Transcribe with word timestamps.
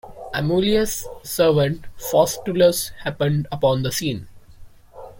Amulius' 0.33 1.05
servant 1.21 1.85
Faustulus, 1.95 2.89
happened 3.03 3.45
upon 3.51 3.83
the 3.83 3.91
scene. 3.91 4.27